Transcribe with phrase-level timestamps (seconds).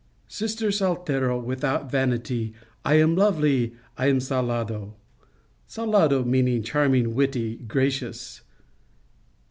[0.29, 4.95] 2 "Sister Saltero, without vanity, I am lovely, I am salado,"
[5.67, 8.41] salado meaning charming, witty, gracious.